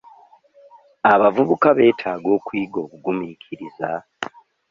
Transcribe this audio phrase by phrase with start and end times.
[1.11, 3.89] Abavubuka beetaaga okuyiga obugumiikiriza.